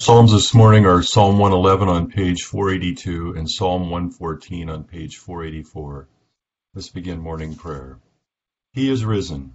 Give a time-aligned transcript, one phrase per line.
[0.00, 6.08] Psalms this morning are Psalm 111 on page 482 and Psalm 114 on page 484.
[6.72, 7.98] Let's begin morning prayer.
[8.72, 9.52] He is risen.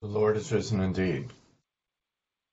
[0.00, 1.28] The Lord is risen indeed.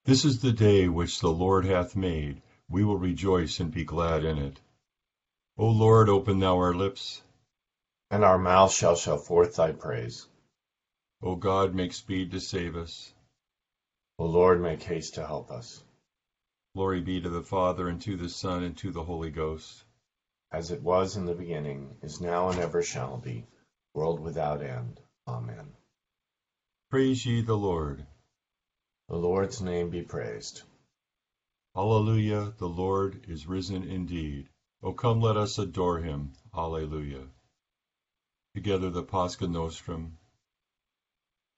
[0.04, 2.42] This is the day which the Lord hath made.
[2.70, 4.60] We will rejoice and be glad in it.
[5.58, 7.22] O Lord, open thou our lips,
[8.12, 10.28] and our mouth shall show forth thy praise.
[11.22, 13.14] O God, make speed to save us.
[14.20, 15.84] O Lord, make haste to help us.
[16.76, 19.84] Glory be to the Father, and to the Son, and to the Holy Ghost.
[20.52, 23.48] As it was in the beginning, is now, and ever shall be,
[23.94, 25.00] world without end.
[25.28, 25.74] Amen.
[26.90, 28.06] Praise ye the Lord.
[29.10, 30.62] The Lord's name be praised.
[31.76, 34.48] Alleluia, the Lord is risen indeed.
[34.84, 36.34] O come, let us adore him.
[36.56, 37.28] Alleluia.
[38.54, 40.20] Together the Pascha Nostrum.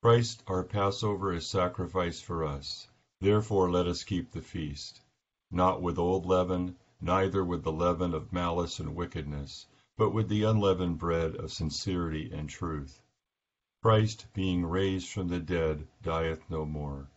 [0.05, 2.87] Christ our Passover is sacrificed for us.
[3.21, 5.01] Therefore let us keep the feast,
[5.49, 9.65] not with old leaven, neither with the leaven of malice and wickedness,
[9.97, 13.01] but with the unleavened bread of sincerity and truth.
[13.81, 17.09] Christ, being raised from the dead, dieth no more.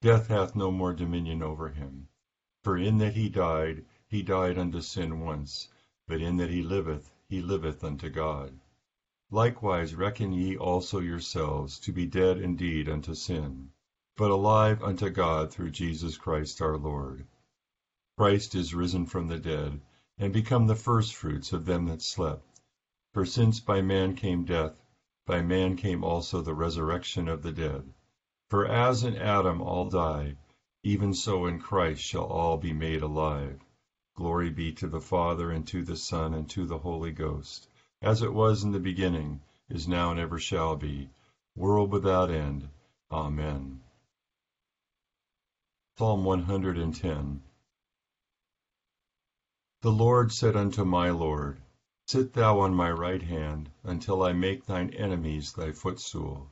[0.00, 2.08] Death hath no more dominion over him.
[2.64, 5.68] For in that he died, he died unto sin once,
[6.08, 8.58] but in that he liveth, he liveth unto God.
[9.34, 13.70] Likewise reckon ye also yourselves to be dead indeed unto sin,
[14.14, 17.26] but alive unto God through Jesus Christ our Lord.
[18.18, 19.80] Christ is risen from the dead,
[20.18, 22.60] and become the firstfruits of them that slept.
[23.14, 24.78] For since by man came death,
[25.24, 27.90] by man came also the resurrection of the dead.
[28.50, 30.36] For as in Adam all die,
[30.82, 33.64] even so in Christ shall all be made alive.
[34.14, 37.68] Glory be to the Father, and to the Son, and to the Holy Ghost
[38.02, 41.08] as it was in the beginning, is now, and ever shall be,
[41.54, 42.68] world without end.
[43.10, 43.80] Amen.
[45.96, 47.42] Psalm 110
[49.82, 51.62] The Lord said unto my Lord,
[52.06, 56.50] Sit thou on my right hand, until I make thine enemies thy footstool.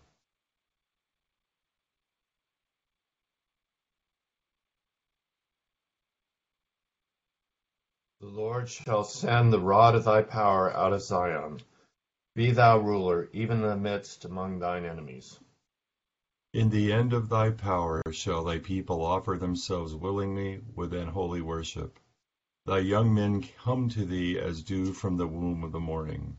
[8.20, 11.62] The Lord shall send the rod of thy power out of Zion.
[12.34, 15.40] Be thou ruler, even in the midst among thine enemies.
[16.52, 21.40] In the end of thy power shall thy people offer themselves willingly with an holy
[21.40, 21.98] worship.
[22.66, 26.38] Thy young men come to thee as dew from the womb of the morning.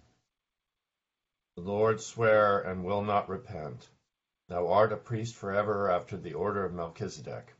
[1.56, 3.90] The Lord swear and will not repent.
[4.50, 7.56] Thou art a priest forever after the order of Melchizedek.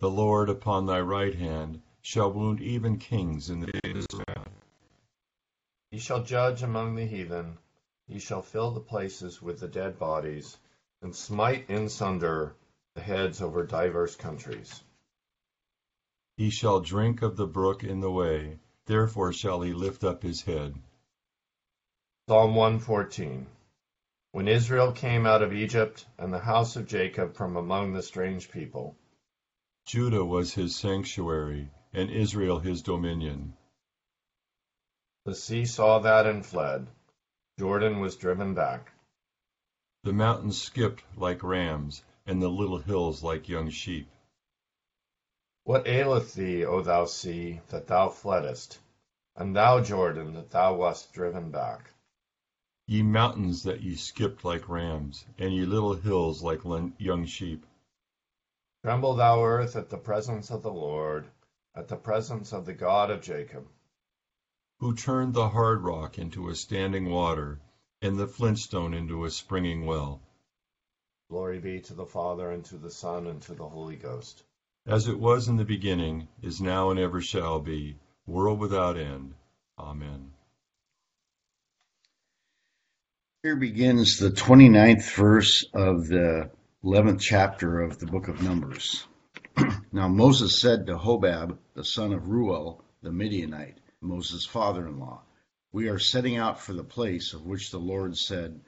[0.00, 4.06] The Lord upon thy right hand shall wound even kings in the day of his
[4.14, 4.48] wrath.
[5.90, 7.58] He shall judge among the heathen,
[8.08, 10.56] he shall fill the places with the dead bodies,
[11.02, 12.56] and smite in sunder
[12.94, 14.82] the heads over divers countries.
[16.36, 20.42] He shall drink of the brook in the way, therefore shall he lift up his
[20.42, 20.74] head.
[22.28, 23.46] Psalm 114
[24.32, 28.50] When Israel came out of Egypt, and the house of Jacob from among the strange
[28.50, 28.96] people,
[29.86, 33.54] Judah was his sanctuary, and Israel his dominion.
[35.24, 36.86] The sea saw that and fled.
[37.58, 38.92] Jordan was driven back.
[40.04, 44.08] The mountains skipped like rams, and the little hills like young sheep.
[45.64, 48.78] What aileth thee, O thou sea, that thou fleddest,
[49.36, 51.90] and thou Jordan, that thou wast driven back?
[52.86, 56.64] Ye mountains that ye skipped like rams, and ye little hills like
[56.98, 57.66] young sheep.
[58.82, 61.28] Tremble thou earth at the presence of the Lord,
[61.80, 63.66] at the presence of the God of Jacob.
[64.80, 67.58] Who turned the hard rock into a standing water,
[68.02, 70.20] and the flintstone into a springing well.
[71.30, 74.42] Glory be to the Father, and to the Son, and to the Holy Ghost.
[74.86, 79.32] As it was in the beginning, is now, and ever shall be, world without end.
[79.78, 80.32] Amen.
[83.42, 86.50] Here begins the 29th verse of the
[86.84, 89.06] 11th chapter of the book of Numbers.
[89.92, 95.24] Now Moses said to Hobab, the son of Reuel, the Midianite, Moses' father-in-law,
[95.72, 98.60] We are setting out for the place of which the Lord said,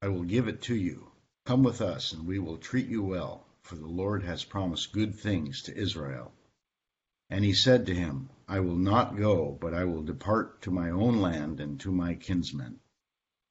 [0.00, 1.12] I will give it to you.
[1.44, 5.14] Come with us, and we will treat you well, for the Lord has promised good
[5.16, 6.32] things to Israel.
[7.28, 10.88] And he said to him, I will not go, but I will depart to my
[10.88, 12.80] own land and to my kinsmen.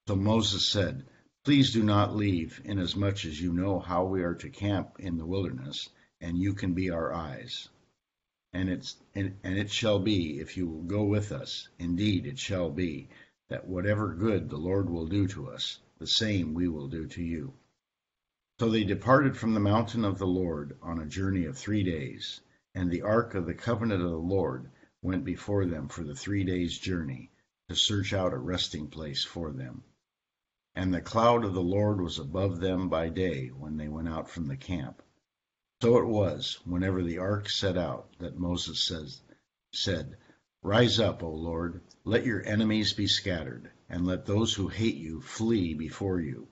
[0.08, 1.06] So Moses said,
[1.44, 5.28] Please do not leave, inasmuch as you know how we are to camp in the
[5.28, 5.90] wilderness
[6.26, 7.70] and you can be our eyes.
[8.52, 12.40] And, it's, and, and it shall be, if you will go with us, indeed it
[12.40, 13.10] shall be,
[13.50, 17.22] that whatever good the Lord will do to us, the same we will do to
[17.22, 17.54] you.
[18.60, 22.42] So they departed from the mountain of the Lord on a journey of three days,
[22.74, 24.72] and the ark of the covenant of the Lord
[25.04, 27.30] went before them for the three days' journey,
[27.70, 29.84] to search out a resting place for them.
[30.74, 34.28] And the cloud of the Lord was above them by day when they went out
[34.28, 35.04] from the camp.
[35.82, 39.22] So it was, whenever the ark set out, that Moses says,
[39.74, 40.18] said,
[40.64, 45.22] Rise up, O Lord, let your enemies be scattered, and let those who hate you
[45.22, 46.48] flee before you.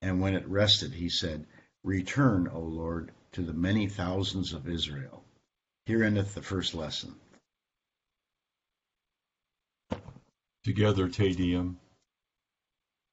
[0.00, 1.46] And when it rested, he said,
[1.82, 5.24] Return, O Lord, to the many thousands of Israel.
[5.86, 7.16] Here endeth the first lesson.
[10.64, 11.78] Together, Te Deum.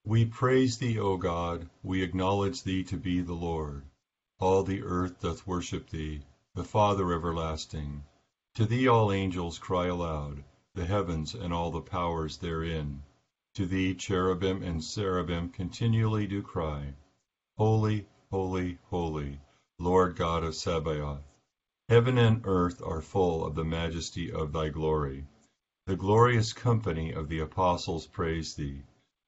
[0.05, 3.83] We praise thee, O God, we acknowledge thee to be the Lord.
[4.39, 6.21] All the earth doth worship thee,
[6.53, 8.03] the Father everlasting.
[8.53, 10.43] To thee all angels cry aloud,
[10.75, 13.01] the heavens and all the powers therein.
[13.55, 16.93] To thee cherubim and seraphim continually do cry,
[17.57, 19.39] Holy, holy, holy,
[19.79, 21.33] Lord God of Sabaoth.
[21.89, 25.25] Heaven and earth are full of the majesty of thy glory.
[25.87, 28.83] The glorious company of the apostles praise thee.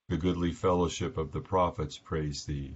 [0.07, 2.75] The goodly fellowship of the prophets praise thee.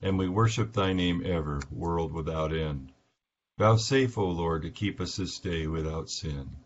[0.00, 2.92] and we worship thy name ever, world without end.
[3.58, 6.56] Vouchsafe, O Lord, to keep us this day without sin.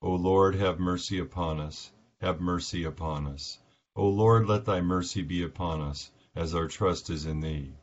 [0.00, 1.90] O Lord, have mercy upon us,
[2.20, 3.58] have mercy upon us.
[3.94, 7.74] O Lord, let thy mercy be upon us, as our trust is in thee.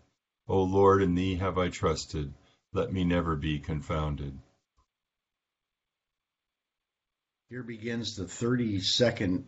[0.47, 2.33] O Lord, in thee have I trusted,
[2.73, 4.39] let me never be confounded.
[7.49, 9.43] Here begins the 32nd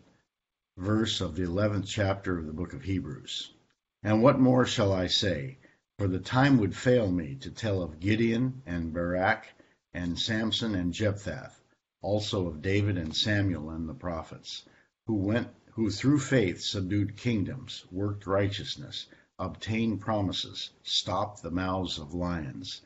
[0.77, 3.51] verse of the 11th chapter of the book of Hebrews.
[4.01, 5.57] And what more shall I say?
[5.97, 9.45] For the time would fail me to tell of Gideon and Barak
[9.93, 11.51] and Samson and Jephthah,
[12.01, 14.63] also of David and Samuel and the prophets,
[15.05, 19.07] who went who through faith subdued kingdoms, worked righteousness,
[19.37, 22.81] obtained promises, stopped the mouths of lions,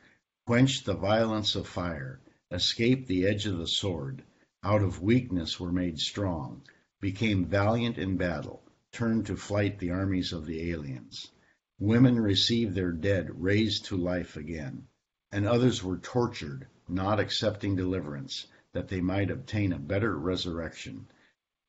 [0.48, 4.24] quenched the violence of fire, escaped the edge of the sword,
[4.64, 6.64] out of weakness were made strong,
[7.00, 8.63] became valiant in battle,
[8.94, 11.32] turned to flight the armies of the aliens.
[11.80, 14.88] Women received their dead raised to life again,
[15.32, 21.08] and others were tortured, not accepting deliverance, that they might obtain a better resurrection.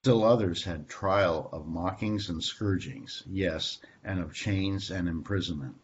[0.03, 5.77] Still others had trial of mockings and scourgings, yes, and of chains and imprisonment.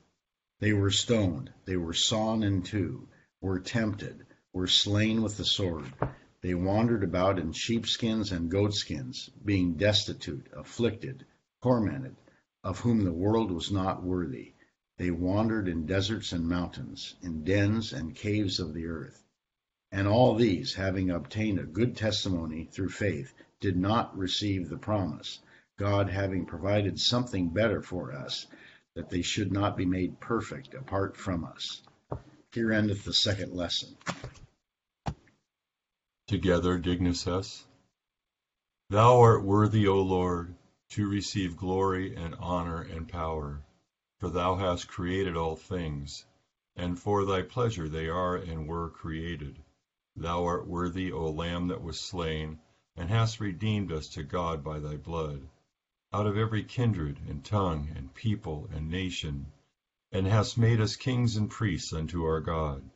[0.59, 3.09] They were stoned, they were sawn in two,
[3.41, 5.91] were tempted, were slain with the sword.
[6.43, 11.27] They wandered about in sheepskins and goatskins, being destitute, afflicted,
[11.63, 12.17] tormented
[12.63, 14.55] of whom the world was not worthy.
[14.97, 19.23] They wandered in deserts and mountains, in dens and caves of the earth.
[19.93, 25.41] And all these, having obtained a good testimony through faith, did not receive the promise,
[25.79, 28.47] God having provided something better for us,
[28.95, 31.83] that they should not be made perfect apart from us.
[32.53, 33.97] Here endeth the second lesson.
[36.31, 37.67] Together, Dignus.
[38.89, 40.55] Thou art worthy, O Lord,
[40.91, 43.65] to receive glory and honor and power.
[44.21, 46.25] For thou hast created all things,
[46.77, 49.61] and for thy pleasure they are and were created.
[50.15, 52.61] Thou art worthy, O Lamb that was slain,
[52.95, 55.49] and hast redeemed us to God by thy blood,
[56.13, 59.51] out of every kindred and tongue and people and nation,
[60.13, 62.89] and hast made us kings and priests unto our God.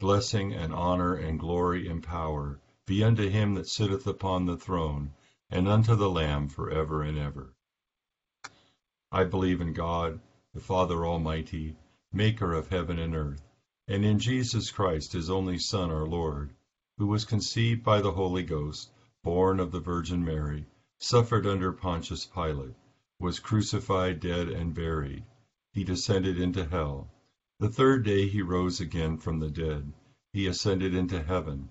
[0.00, 5.10] Blessing and honor and glory and power be unto him that sitteth upon the throne,
[5.48, 7.54] and unto the Lamb for ever and ever.
[9.10, 10.20] I believe in God,
[10.52, 11.76] the Father Almighty,
[12.12, 13.42] maker of heaven and earth,
[13.88, 16.54] and in Jesus Christ, his only Son, our Lord,
[16.98, 18.90] who was conceived by the Holy Ghost,
[19.22, 20.66] born of the Virgin Mary,
[20.98, 22.74] suffered under Pontius Pilate,
[23.18, 25.24] was crucified, dead, and buried.
[25.72, 27.10] He descended into hell.
[27.60, 29.92] The third day he rose again from the dead.
[30.32, 31.70] He ascended into heaven,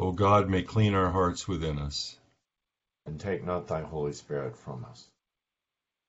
[0.00, 2.20] O God, may clean our hearts within us.
[3.04, 5.10] And take not thy Holy Spirit from us.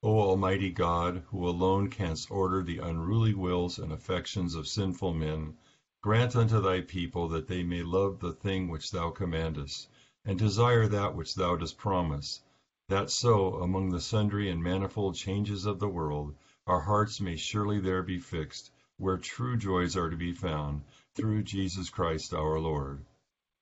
[0.03, 5.57] O Almighty God, who alone canst order the unruly wills and affections of sinful men,
[6.03, 9.89] grant unto thy people that they may love the thing which thou commandest,
[10.23, 12.41] and desire that which thou dost promise,
[12.89, 16.35] that so, among the sundry and manifold changes of the world,
[16.67, 20.83] our hearts may surely there be fixed, where true joys are to be found,
[21.15, 23.03] through Jesus Christ our Lord.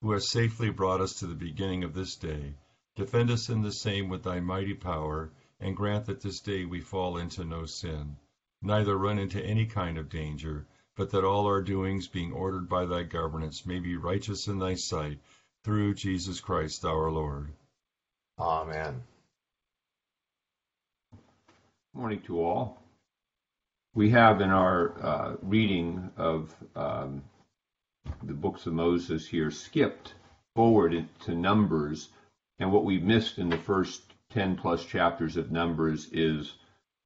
[0.00, 2.54] who hast safely brought us to the beginning of this day,
[2.94, 6.80] defend us in the same with thy mighty power, and grant that this day we
[6.80, 8.16] fall into no sin,
[8.62, 12.84] neither run into any kind of danger, but that all our doings, being ordered by
[12.84, 15.18] thy governance, may be righteous in thy sight,
[15.64, 17.52] through Jesus Christ our Lord.
[18.38, 19.02] Amen.
[21.92, 22.82] Morning to all.
[23.94, 27.22] We have in our uh, reading of um,
[28.22, 30.14] the books of Moses here skipped
[30.54, 32.10] forward to Numbers,
[32.58, 36.54] and what we missed in the first 10 plus chapters of Numbers is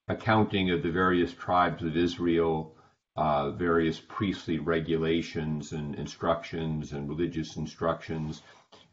[0.09, 2.75] accounting of the various tribes of Israel,
[3.16, 8.42] uh, various priestly regulations and instructions and religious instructions.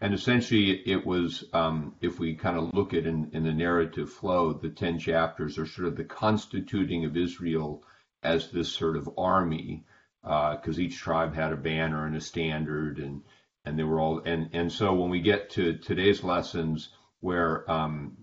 [0.01, 4.11] And essentially, it was, um, if we kind of look at in, in the narrative
[4.11, 7.83] flow, the 10 chapters are sort of the constituting of Israel
[8.23, 9.85] as this sort of army,
[10.21, 13.21] because uh, each tribe had a banner and a standard, and
[13.65, 16.89] and they were all and and so when we get to today's lessons,
[17.21, 18.17] where um,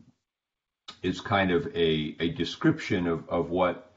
[1.03, 3.93] it's kind of a a description of of what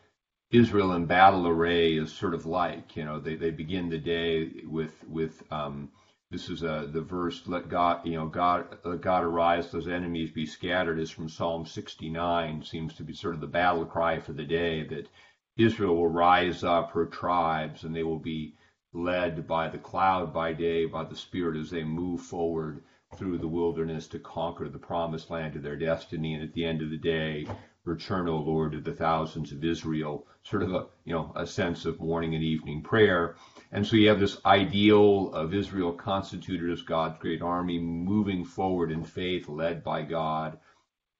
[0.51, 2.95] Israel in battle array is sort of like.
[2.95, 5.89] You know, they they begin the day with with um,
[6.31, 10.29] this is a, the verse, let God, you know, God, let God arise, those enemies
[10.29, 14.33] be scattered, is from Psalm 69, seems to be sort of the battle cry for
[14.33, 15.07] the day that
[15.59, 18.55] Israel will rise up, her tribes, and they will be
[18.93, 22.81] led by the cloud by day, by the Spirit as they move forward
[23.17, 26.33] through the wilderness to conquer the promised land of their destiny.
[26.33, 27.45] And at the end of the day,
[27.83, 31.85] return, O Lord, to the thousands of Israel, sort of a, you know, a sense
[31.85, 33.35] of morning and evening prayer.
[33.73, 38.91] And so you have this ideal of Israel constituted as God's great army moving forward
[38.91, 40.57] in faith, led by God.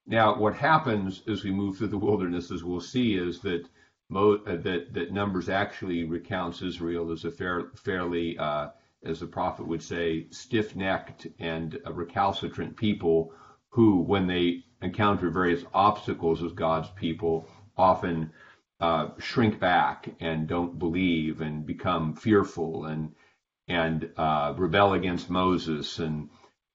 [0.06, 3.68] Now, what happens as we move through the wilderness, as we'll see, is that
[4.10, 8.68] that, that Numbers actually recounts Israel as a fair, fairly, uh,
[9.04, 13.32] as the prophet would say, stiff-necked and recalcitrant people
[13.70, 18.32] who, when they encounter various obstacles as God's people, often
[18.80, 23.14] uh, shrink back and don't believe and become fearful and
[23.68, 26.28] and uh, rebel against Moses and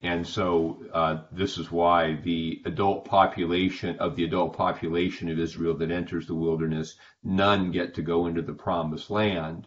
[0.05, 5.73] and so uh, this is why the adult population of the adult population of Israel
[5.77, 9.65] that enters the wilderness, none get to go into the promised land.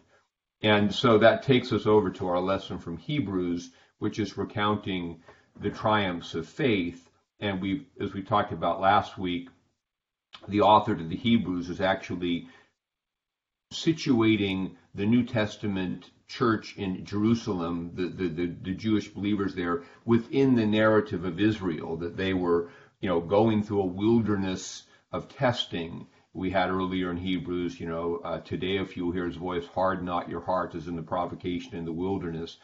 [0.61, 5.21] And so that takes us over to our lesson from Hebrews, which is recounting
[5.59, 7.09] the triumphs of faith.
[7.41, 9.49] And we, as we talked about last week,
[10.47, 12.47] the author to the Hebrews is actually
[13.71, 20.55] situating the New Testament church in Jerusalem, the, the, the, the, Jewish believers there, within
[20.55, 26.07] the narrative of Israel, that they were, you know, going through a wilderness of testing
[26.33, 30.05] we had earlier in Hebrews, you know, uh, today if you hear his voice, harden
[30.05, 32.57] not your heart as in the provocation in the wilderness.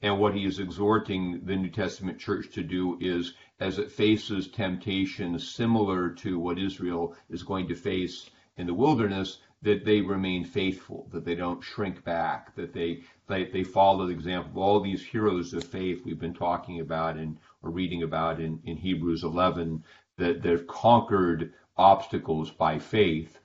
[0.00, 4.48] And what he is exhorting the New Testament church to do is, as it faces
[4.48, 10.44] temptation similar to what Israel is going to face in the wilderness, that they remain
[10.44, 14.80] faithful, that they don't shrink back, that they they, they follow the example of all
[14.80, 19.22] these heroes of faith we've been talking about and or reading about in, in Hebrews
[19.22, 19.84] 11,
[20.18, 23.38] that they've conquered obstacles by faith.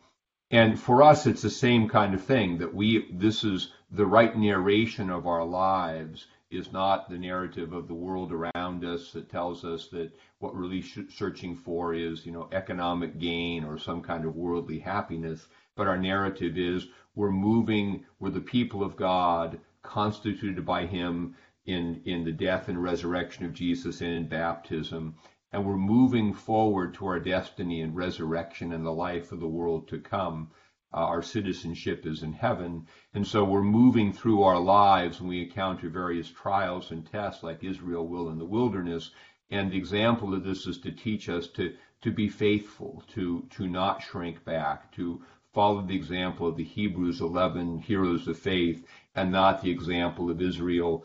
[0.50, 4.36] And for us, it's the same kind of thing that we, this is the right
[4.36, 9.66] narration of our lives is not the narrative of the world around us that tells
[9.66, 10.10] us that
[10.40, 14.80] what we're really searching for is, you know, economic gain or some kind of worldly
[14.80, 15.48] happiness.
[15.78, 22.02] But our narrative is we're moving, we're the people of God, constituted by Him in,
[22.06, 25.16] in the death and resurrection of Jesus and in baptism.
[25.52, 29.88] And we're moving forward to our destiny and resurrection and the life of the world
[29.90, 30.50] to come.
[30.94, 32.88] Uh, our citizenship is in heaven.
[33.14, 37.64] And so we're moving through our lives and we encounter various trials and tests like
[37.64, 39.12] Israel will in the wilderness.
[39.50, 43.68] And the example of this is to teach us to, to be faithful, to, to
[43.68, 45.22] not shrink back, to
[45.58, 48.86] follow the example of the Hebrews 11 heroes of faith
[49.16, 51.04] and not the example of Israel,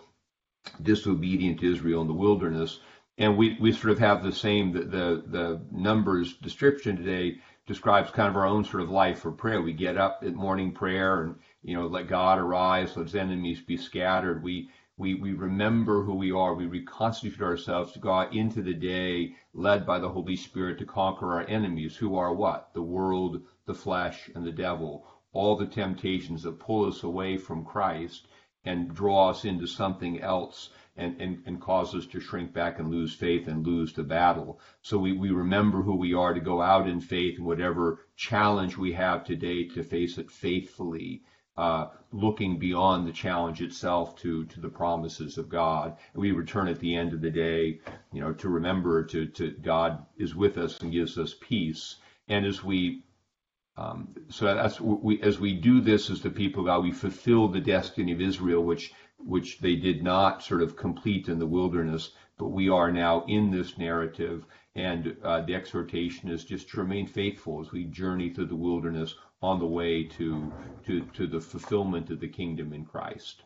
[0.82, 2.80] disobedient Israel in the wilderness.
[3.16, 8.11] And we, we sort of have the same, the, the, the numbers description today describes
[8.11, 9.62] kind of our own sort of life for prayer.
[9.62, 13.62] We get up at morning prayer and, you know, let God arise, let his enemies
[13.62, 14.42] be scattered.
[14.42, 14.68] We,
[15.02, 16.54] we, we remember who we are.
[16.54, 21.32] We reconstitute ourselves to go into the day led by the Holy Spirit to conquer
[21.32, 22.73] our enemies, who are what?
[22.73, 25.04] The world, the flesh, and the devil.
[25.32, 28.28] All the temptations that pull us away from Christ
[28.64, 32.88] and draw us into something else and, and, and cause us to shrink back and
[32.88, 34.61] lose faith and lose the battle.
[34.82, 38.76] So we, we remember who we are to go out in faith and whatever challenge
[38.76, 41.23] we have today to face it faithfully,
[41.56, 45.97] uh, looking beyond the challenge itself to, to the promises of God.
[46.15, 47.80] And we return at the end of the day,
[48.12, 51.97] you know, to remember to, to God is with us and gives us peace.
[52.28, 53.04] And as we
[53.76, 57.49] um, so that's we, as we do this as the people of God, we fulfill
[57.49, 62.10] the destiny of Israel, which which they did not sort of complete in the wilderness,
[62.38, 64.45] but we are now in this narrative.
[64.75, 69.15] And uh, the exhortation is just to remain faithful as we journey through the wilderness
[69.43, 70.52] on the way to,
[70.87, 73.43] to, to the fulfillment of the kingdom in Christ.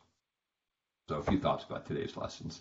[1.09, 2.61] So, a few thoughts about today's lessons.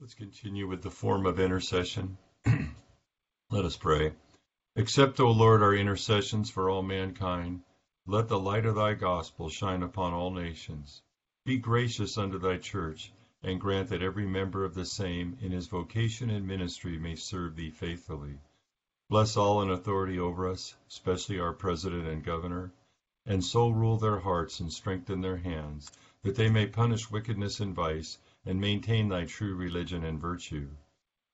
[0.00, 2.16] Let's continue with the form of intercession.
[3.50, 4.12] Let us pray.
[4.76, 7.62] Accept, O Lord, our intercessions for all mankind
[8.10, 11.02] let the light of thy gospel shine upon all nations.
[11.44, 15.68] Be gracious unto thy church, and grant that every member of the same in his
[15.68, 18.38] vocation and ministry may serve thee faithfully.
[19.08, 22.72] Bless all in authority over us, especially our president and governor,
[23.26, 25.90] and so rule their hearts and strengthen their hands,
[26.22, 30.68] that they may punish wickedness and vice, and maintain thy true religion and virtue.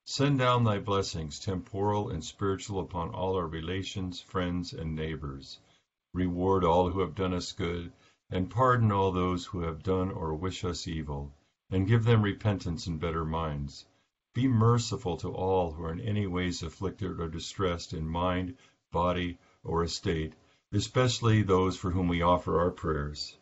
[0.05, 5.59] Send down thy blessings, temporal and spiritual, upon all our relations, friends, and neighbors
[6.15, 7.91] reward all who have done us good,
[8.31, 11.33] and pardon all those who have done or wish us evil,
[11.75, 13.85] and give them repentance and better minds.
[14.33, 18.55] Be merciful to all who are in any ways afflicted or distressed in mind,
[18.93, 20.35] body, or estate,
[20.73, 23.37] especially those for whom we offer our prayers.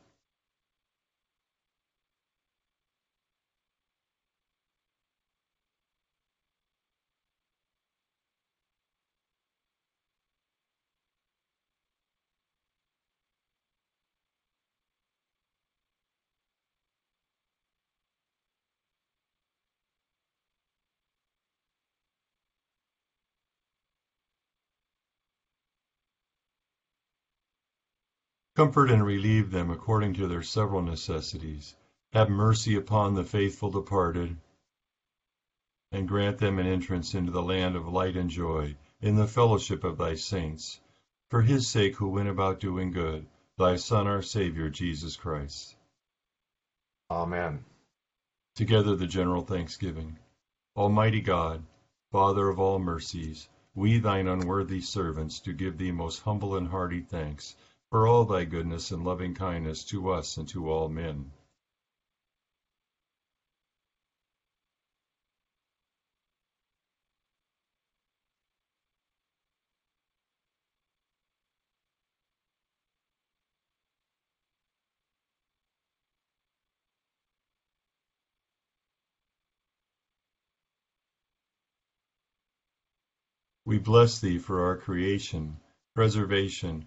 [28.54, 31.74] Comfort and relieve them according to their several necessities.
[32.12, 34.36] Have mercy upon the faithful departed,
[35.90, 39.84] and grant them an entrance into the land of light and joy, in the fellowship
[39.84, 40.78] of thy saints.
[41.30, 45.74] For his sake who went about doing good, thy Son, our Saviour, Jesus Christ.
[47.10, 47.64] Amen.
[48.54, 50.18] Together the general thanksgiving.
[50.76, 51.64] Almighty God,
[52.10, 57.00] Father of all mercies, we thine unworthy servants do give thee most humble and hearty
[57.00, 57.56] thanks
[57.92, 61.30] for all thy goodness and loving kindness to us and to all men.
[83.66, 85.58] We bless thee for our creation,
[85.94, 86.86] preservation,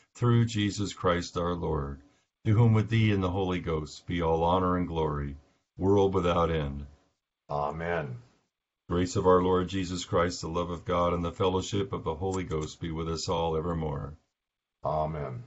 [0.15, 2.01] through Jesus Christ our Lord,
[2.45, 5.37] to whom with thee and the Holy Ghost be all honor and glory,
[5.77, 6.85] world without end.
[7.49, 8.17] Amen.
[8.89, 12.15] Grace of our Lord Jesus Christ, the love of God, and the fellowship of the
[12.15, 14.13] Holy Ghost be with us all evermore.
[14.83, 15.43] Amen.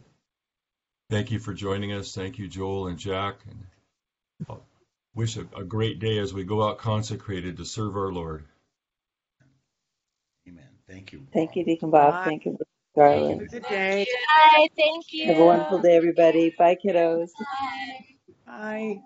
[1.10, 2.14] Thank you for joining us.
[2.14, 3.36] Thank you, Joel and Jack.
[3.48, 3.66] And
[4.48, 4.64] I'll
[5.14, 8.44] wish a, a great day as we go out consecrated to serve our Lord.
[10.48, 10.64] Amen.
[10.88, 11.26] Thank you.
[11.32, 12.14] Thank you, Deacon Bob.
[12.14, 12.24] Bye.
[12.24, 12.56] Thank you,
[12.96, 13.42] Have Garland.
[13.42, 14.06] a good day.
[14.28, 14.68] Bye.
[14.76, 15.26] Thank you.
[15.26, 16.54] Have a wonderful day, everybody.
[16.56, 17.30] Bye, kiddos.
[17.38, 18.04] Bye.
[18.46, 19.00] Bye.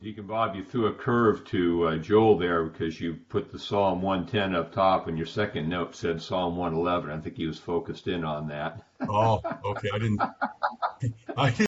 [0.00, 4.02] Deacon Bob, you threw a curve to uh, Joel there because you put the Psalm
[4.02, 7.10] 110 up top, and your second note said Psalm 111.
[7.10, 8.82] I think he was focused in on that.
[9.08, 9.90] Oh, okay.
[9.94, 10.20] I didn't.
[11.36, 11.60] I didn't.